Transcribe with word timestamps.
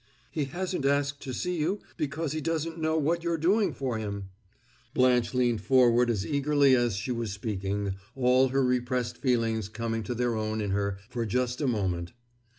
"He 0.31 0.45
hasn't 0.45 0.83
asked 0.83 1.21
to 1.21 1.31
see 1.31 1.57
you 1.57 1.79
because 1.95 2.31
he 2.31 2.41
doesn't 2.41 2.81
know 2.81 2.97
what 2.97 3.23
you're 3.23 3.37
doing 3.37 3.71
for 3.71 3.99
him!" 3.99 4.31
Blanche 4.95 5.35
leaned 5.35 5.61
forward 5.61 6.09
as 6.09 6.25
eagerly 6.25 6.75
as 6.75 6.95
she 6.95 7.11
was 7.11 7.31
speaking, 7.33 7.93
all 8.15 8.47
her 8.47 8.63
repressed 8.65 9.19
feelings 9.19 9.69
coming 9.69 10.01
to 10.01 10.15
their 10.15 10.33
own 10.33 10.59
in 10.59 10.71
her 10.71 10.97
for 11.07 11.23
just 11.27 11.61
a 11.61 11.67
moment. 11.67 12.13